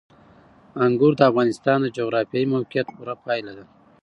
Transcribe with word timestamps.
انګور 0.85 1.13
د 1.17 1.21
افغانستان 1.29 1.77
د 1.81 1.87
جغرافیایي 1.97 2.47
موقیعت 2.53 2.87
پوره 2.95 3.15
پایله 3.23 3.51
ده. 3.57 3.65